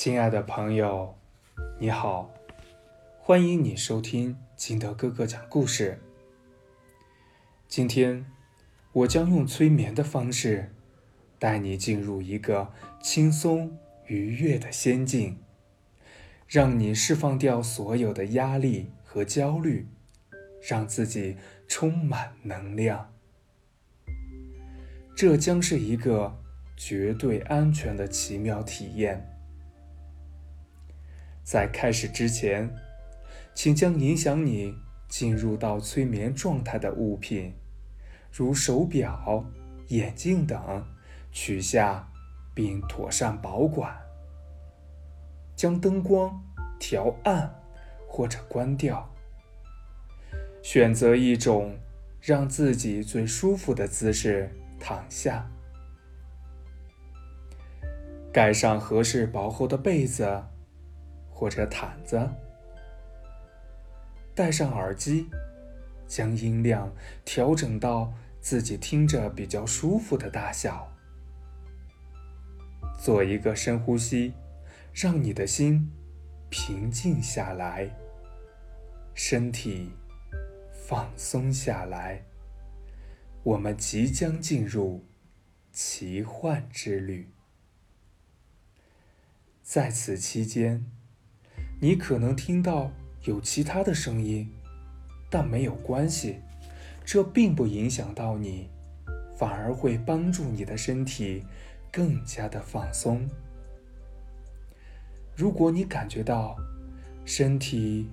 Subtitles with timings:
[0.00, 1.12] 亲爱的朋友，
[1.80, 2.32] 你好，
[3.18, 5.98] 欢迎你收听金德哥哥讲故事。
[7.66, 8.24] 今天
[8.92, 10.72] 我将用催眠的方式，
[11.36, 12.72] 带你进入一个
[13.02, 13.76] 轻松
[14.06, 15.36] 愉悦的仙境，
[16.46, 19.88] 让你释放掉所有的压力和焦虑，
[20.62, 21.36] 让自己
[21.66, 23.12] 充满能量。
[25.16, 26.38] 这将是一个
[26.76, 29.34] 绝对安全的奇妙体验。
[31.50, 32.70] 在开始之前，
[33.54, 34.74] 请将影响你
[35.08, 37.54] 进入到催眠状态的物品，
[38.30, 39.46] 如手表、
[39.86, 40.86] 眼镜等，
[41.32, 42.06] 取下
[42.54, 43.96] 并妥善保管。
[45.56, 46.38] 将灯光
[46.78, 47.50] 调暗
[48.06, 49.10] 或者关掉。
[50.62, 51.78] 选择一种
[52.20, 55.50] 让自己最舒服的姿势躺下，
[58.30, 60.44] 盖上合适薄厚的被子。
[61.38, 62.28] 或者毯子，
[64.34, 65.30] 戴上耳机，
[66.08, 66.92] 将音量
[67.24, 70.92] 调整到自己听着比较舒服的大小。
[73.00, 74.34] 做一个深呼吸，
[74.92, 75.88] 让你的心
[76.50, 77.88] 平静下来，
[79.14, 79.92] 身体
[80.72, 82.24] 放松下来。
[83.44, 85.06] 我们即将进入
[85.70, 87.30] 奇幻之旅，
[89.62, 90.84] 在此期间。
[91.80, 92.90] 你可能听到
[93.22, 94.52] 有其他的声音，
[95.30, 96.40] 但没有关系，
[97.04, 98.68] 这并不影响到你，
[99.36, 101.44] 反而会帮助你的身体
[101.92, 103.28] 更加的放松。
[105.36, 106.56] 如果你感觉到
[107.24, 108.10] 身体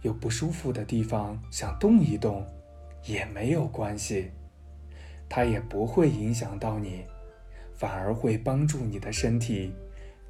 [0.00, 2.46] 有不舒服的地方，想动一动，
[3.04, 4.30] 也没有关系，
[5.28, 7.04] 它也不会影响到你，
[7.74, 9.74] 反而会帮助你的身体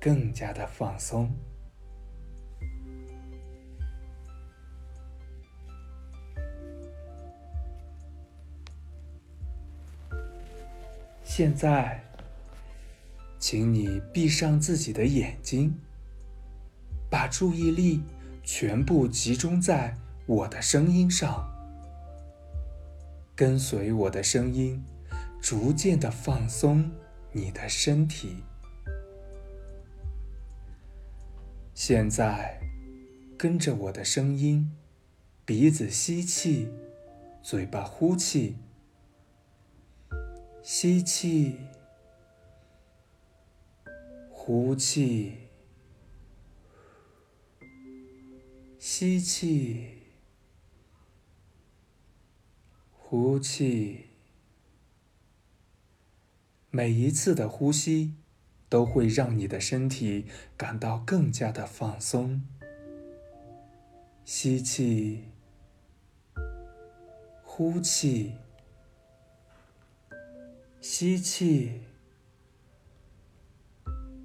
[0.00, 1.33] 更加的放松。
[11.34, 11.98] 现在，
[13.38, 15.75] 请你闭上自己的眼睛，
[17.09, 18.03] 把注意力
[18.44, 21.50] 全部集中在我的声音上，
[23.34, 24.84] 跟随我的声音，
[25.41, 26.91] 逐渐的放松
[27.32, 28.44] 你的身体。
[31.72, 32.60] 现在，
[33.38, 34.70] 跟着我的声音，
[35.47, 36.69] 鼻子吸气，
[37.43, 38.56] 嘴巴呼气。
[40.62, 41.59] 吸气，
[44.31, 45.39] 呼气，
[48.78, 50.03] 吸气，
[52.93, 54.06] 呼气。
[56.71, 58.15] 每一次的呼吸
[58.69, 62.41] 都会让你的身体感到更加的放松。
[64.25, 65.25] 吸气，
[67.43, 68.34] 呼气。
[70.84, 71.81] 吸气，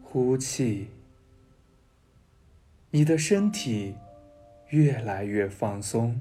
[0.01, 0.89] 呼气，
[2.89, 3.93] 你的身体
[4.69, 6.19] 越来越放松，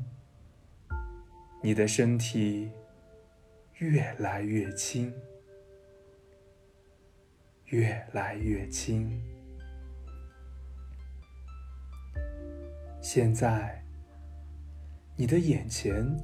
[1.63, 2.71] 你的身体
[3.79, 5.11] 越来越轻，
[7.65, 9.19] 越来越轻。
[13.01, 13.83] 现在，
[15.17, 16.15] 你的眼前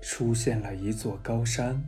[0.00, 1.84] 出现了一座高山。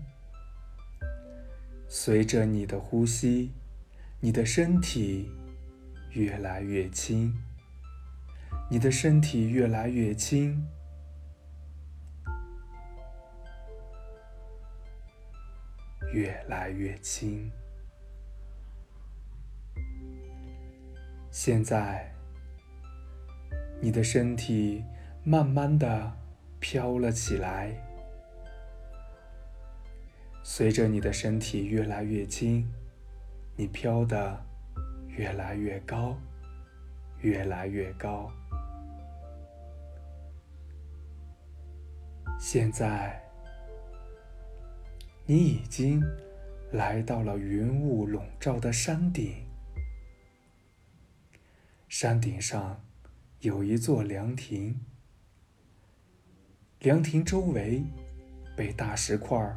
[1.95, 3.53] 随着你的呼吸，
[4.19, 5.31] 你的身体
[6.13, 7.35] 越来越轻，
[8.71, 10.67] 你的身体越来越轻，
[16.15, 17.53] 越来越轻。
[21.31, 22.11] 现在，
[23.83, 24.83] 你的身体
[25.23, 26.11] 慢慢的
[26.59, 27.92] 飘了起来。
[30.45, 32.67] 随着你的身体越来越轻，
[33.57, 34.45] 你飘得
[35.07, 36.19] 越来越高，
[37.21, 38.31] 越来越高。
[42.41, 43.23] 现在，
[45.25, 46.03] 你已经
[46.73, 49.47] 来到了云雾笼罩的山顶。
[51.89, 52.85] 山顶上
[53.41, 54.81] 有一座凉亭，
[56.81, 57.85] 凉亭周围
[58.57, 59.57] 被大石块。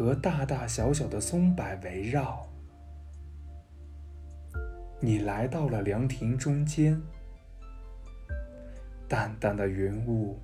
[0.00, 2.48] 和大大小小的松柏围绕，
[4.98, 6.98] 你来到了凉亭中间。
[9.06, 10.40] 淡淡的云雾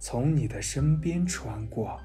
[0.00, 2.00] 从你的身边穿过，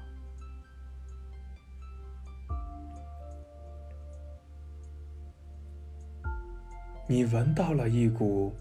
[7.08, 8.54] 你闻到了一股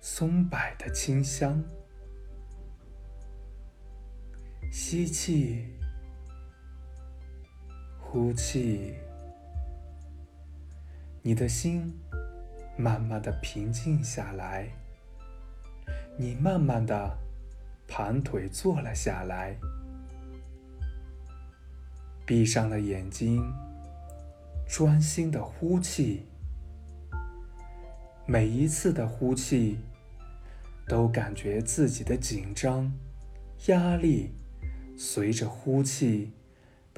[0.00, 1.60] 松柏的清香。
[4.70, 5.66] 吸气，
[8.18, 8.96] 呼气，
[11.22, 11.96] 你的心
[12.76, 14.68] 慢慢的平静下来。
[16.16, 17.16] 你慢慢的
[17.86, 19.56] 盘腿坐了下来，
[22.26, 23.40] 闭上了眼睛，
[24.66, 26.26] 专心的呼气。
[28.26, 29.78] 每一次的呼气，
[30.88, 32.92] 都感觉自己的紧张、
[33.68, 34.32] 压力。
[34.96, 36.32] 随着呼气，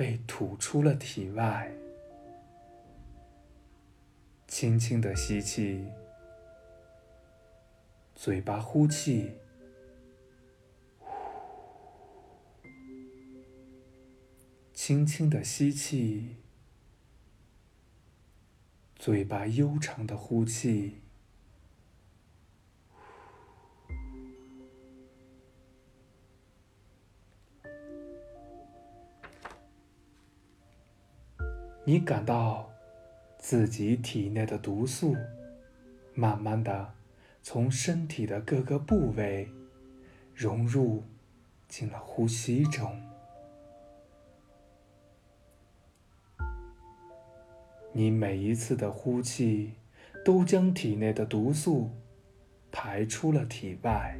[0.00, 1.70] 被吐出了体外。
[4.48, 5.84] 轻轻的吸气，
[8.14, 9.34] 嘴巴呼气，
[14.72, 16.36] 轻轻的吸气，
[18.96, 21.02] 嘴巴悠长的呼气。
[31.90, 32.70] 你感到
[33.36, 35.16] 自己体内的毒素
[36.14, 36.94] 慢慢的
[37.42, 39.48] 从身体的各个部位
[40.32, 41.02] 融入
[41.66, 42.96] 进了呼吸中。
[47.92, 49.72] 你每一次的呼气
[50.24, 51.90] 都将体内的毒素
[52.70, 54.16] 排出了体外，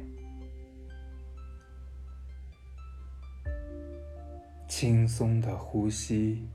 [4.67, 6.45] 轻松的呼吸。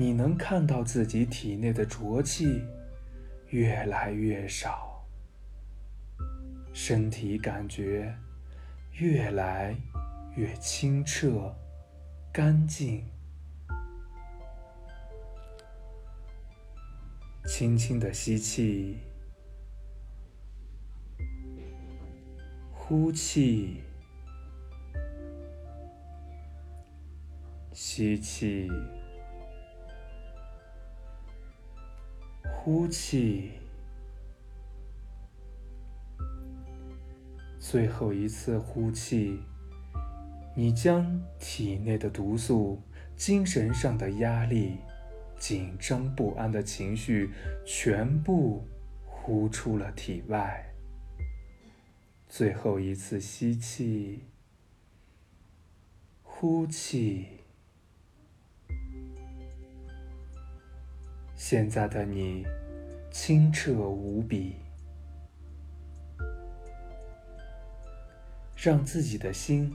[0.00, 2.64] 你能看到自己体内的浊气
[3.50, 5.06] 越来越少，
[6.72, 8.16] 身体感觉
[8.94, 9.76] 越来
[10.36, 11.54] 越清澈、
[12.32, 13.04] 干净。
[17.46, 18.96] 轻轻的吸气，
[22.72, 23.82] 呼气，
[27.74, 28.70] 吸气。
[32.72, 33.50] 呼气，
[37.58, 39.40] 最后一次呼气，
[40.54, 42.80] 你将体内的毒素、
[43.16, 44.76] 精神上的压力、
[45.36, 47.30] 紧张不安的情绪
[47.66, 48.64] 全部
[49.04, 50.64] 呼出了体外。
[52.28, 54.26] 最后一次吸气，
[56.22, 57.26] 呼气。
[61.34, 62.46] 现在的你
[63.10, 64.54] 清澈无比，
[68.56, 69.72] 让自己的心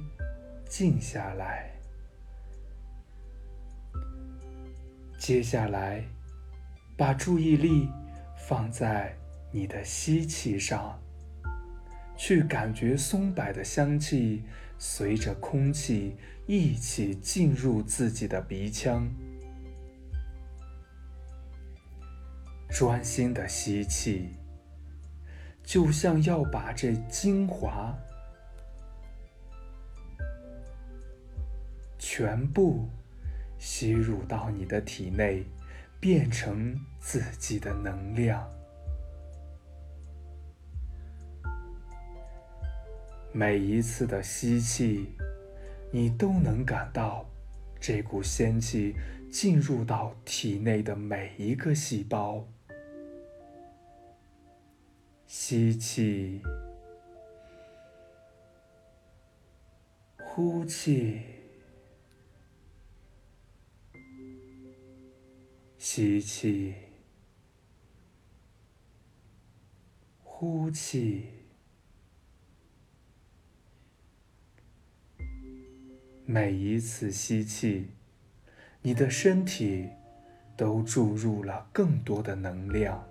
[0.70, 1.72] 静下来。
[5.18, 6.04] 接下来，
[6.96, 7.90] 把注意力
[8.48, 9.14] 放在
[9.52, 10.98] 你的吸气上，
[12.16, 14.44] 去感觉松柏的香气
[14.78, 16.16] 随着空气
[16.48, 19.10] 一起进入自己的鼻腔。
[22.78, 24.32] 专心的吸气，
[25.64, 27.98] 就像要把这精华
[31.98, 32.90] 全部
[33.58, 35.46] 吸入到你的体内，
[36.02, 38.46] 变成自己的能量。
[43.32, 45.16] 每一次的吸气，
[45.94, 47.26] 你都能感到
[47.80, 48.98] 这股仙气
[49.32, 52.46] 进入到体内的每一个细胞。
[55.28, 56.42] 吸气，
[60.18, 61.22] 呼气，
[65.78, 66.76] 吸气，
[70.24, 71.28] 呼气。
[76.26, 77.90] 每一次吸气，
[78.82, 79.90] 你的身体
[80.58, 83.08] 都注入了更多的能量。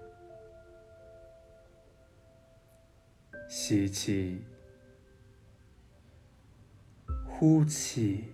[3.49, 4.43] 吸气，
[7.27, 8.25] 呼气，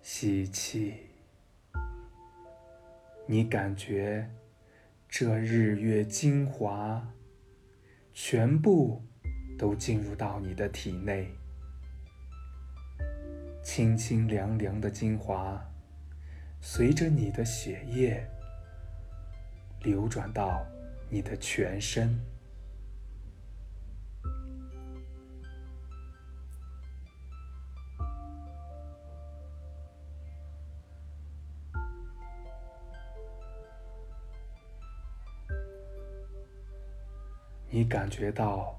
[0.00, 0.94] 吸气。
[3.26, 4.30] 你感觉
[5.08, 7.12] 这日月精华
[8.12, 9.02] 全部
[9.58, 11.30] 都进入到你的体内，
[13.62, 15.64] 清清凉凉的精华
[16.60, 18.28] 随着你的血液。
[19.82, 20.66] 流转到
[21.08, 22.18] 你的全身。
[37.72, 38.78] 你感觉到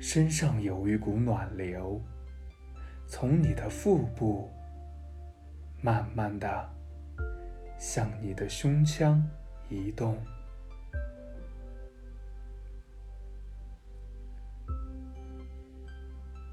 [0.00, 2.00] 身上有一股暖流
[3.06, 4.48] 从你的腹部
[5.82, 6.70] 慢慢的
[7.76, 9.22] 向你的胸腔
[9.74, 10.16] 移动。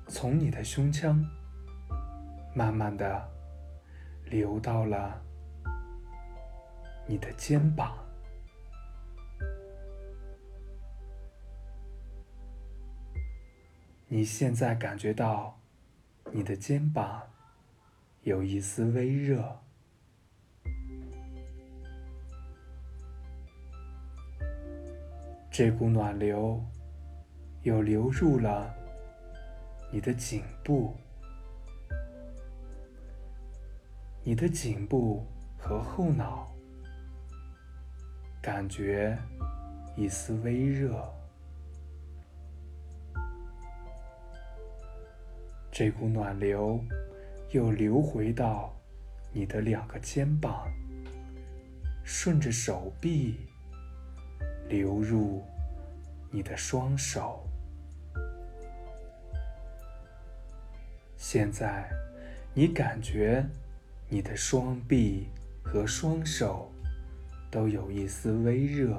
[0.07, 1.23] 从你的胸腔，
[2.53, 3.29] 慢慢的
[4.25, 5.21] 流到了
[7.07, 7.97] 你的肩膀。
[14.07, 15.57] 你现在感觉到
[16.31, 17.23] 你的肩膀
[18.23, 19.61] 有一丝微热，
[25.53, 26.63] 这股暖流
[27.63, 28.73] 又流入了。
[29.91, 30.95] 你的颈部，
[34.23, 35.27] 你的颈部
[35.57, 36.49] 和后脑，
[38.41, 39.19] 感觉
[39.97, 41.03] 一丝微热。
[45.69, 46.81] 这股暖流
[47.49, 48.73] 又流回到
[49.33, 50.71] 你的两个肩膀，
[52.05, 53.35] 顺着手臂
[54.71, 55.43] 流入
[56.31, 57.45] 你的双手。
[61.17, 61.89] 现在，
[62.53, 63.45] 你感觉
[64.07, 65.27] 你的双臂
[65.61, 66.71] 和双手
[67.51, 68.97] 都有一丝微热。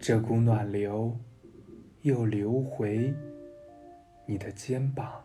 [0.00, 1.14] 这股暖流
[2.02, 3.12] 又流回
[4.26, 5.24] 你的肩膀。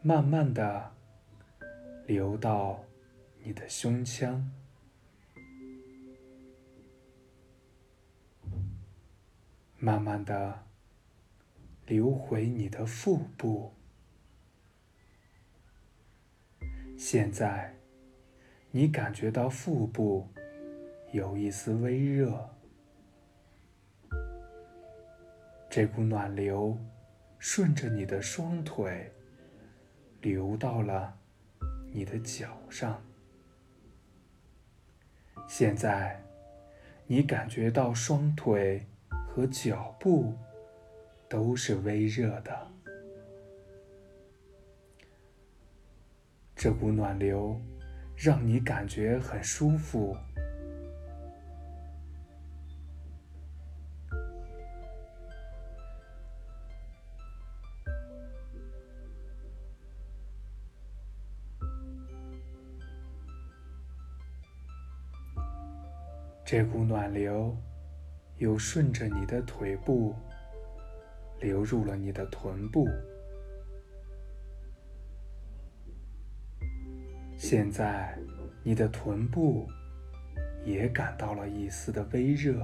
[0.00, 0.92] 慢慢的
[2.06, 2.84] 流到
[3.44, 4.50] 你的胸腔，
[9.78, 10.64] 慢慢的
[11.86, 13.72] 流回你的腹部。
[16.96, 17.74] 现在，
[18.72, 20.28] 你感觉到腹部
[21.12, 22.50] 有一丝微热，
[25.74, 26.76] 这股暖流
[27.38, 29.10] 顺着你的双腿。
[30.20, 31.16] 流到了
[31.90, 33.02] 你的脚上。
[35.48, 36.22] 现在，
[37.06, 38.86] 你感觉到双腿
[39.26, 40.34] 和脚部
[41.26, 42.70] 都是微热的。
[46.54, 47.58] 这股暖流
[48.14, 50.14] 让你感觉很舒服。
[66.52, 67.56] 这股暖流
[68.36, 70.14] 又顺着你的腿部
[71.40, 72.86] 流入了你的臀部，
[77.38, 78.18] 现在
[78.62, 79.66] 你的臀部
[80.62, 82.62] 也感到了一丝的微热。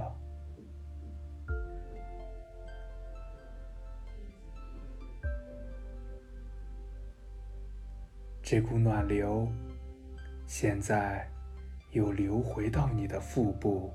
[8.43, 9.51] 这股暖流
[10.45, 11.27] 现在。
[11.91, 13.93] 又流回到你的腹部。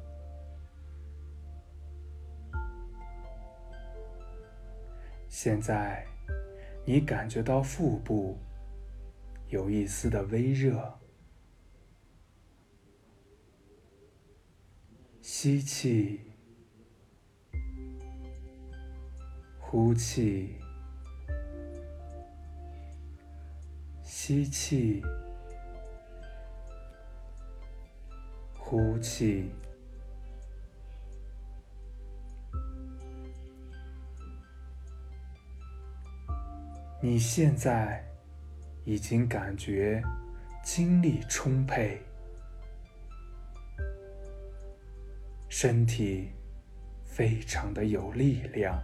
[5.28, 6.06] 现在，
[6.86, 8.38] 你感觉到腹部
[9.48, 11.00] 有一丝的微热。
[15.20, 16.20] 吸气，
[19.58, 20.54] 呼气，
[24.02, 25.02] 吸气。
[28.74, 29.48] 呼气，
[37.00, 38.04] 你现在
[38.84, 40.02] 已经感觉
[40.64, 42.00] 精力充沛，
[45.48, 46.32] 身体
[47.04, 48.76] 非常的有力量。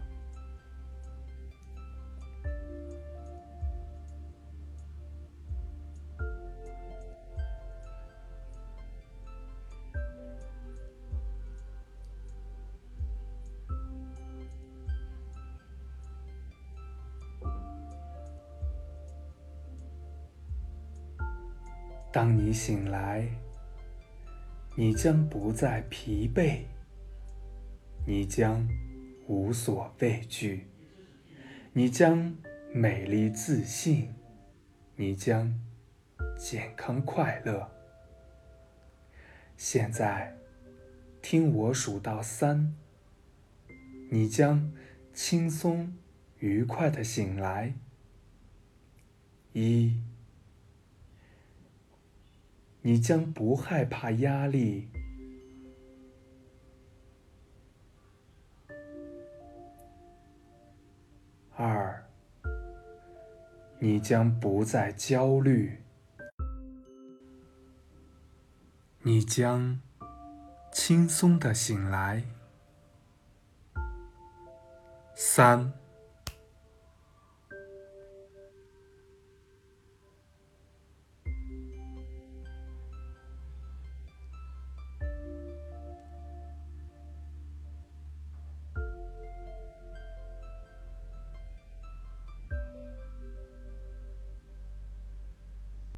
[22.12, 23.28] 当你醒来，
[24.74, 26.62] 你将不再疲惫，
[28.04, 28.66] 你将
[29.28, 30.66] 无所畏惧，
[31.72, 32.36] 你将
[32.72, 34.12] 美丽自信，
[34.96, 35.56] 你将
[36.36, 37.70] 健康快乐。
[39.56, 40.36] 现在，
[41.22, 42.74] 听我数到三，
[44.10, 44.72] 你将
[45.12, 45.96] 轻松
[46.40, 47.74] 愉快的醒来。
[49.52, 50.02] 一，
[52.82, 54.88] 你将不害怕压力。
[61.56, 62.06] 二，
[63.78, 65.82] 你将不再焦虑。
[69.02, 69.80] 你将
[70.72, 72.24] 轻松的醒来。
[75.14, 75.72] 三，